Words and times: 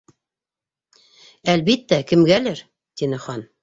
—Әлбиттә, 1.55 2.03
кемгәлер, 2.13 2.67
—тине 2.77 3.27
Хан. 3.29 3.51